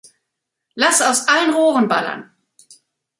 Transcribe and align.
Lass 0.73 0.99
aus 1.03 1.27
allen 1.27 1.53
Rohren 1.53 1.87
ballern. 1.87 2.31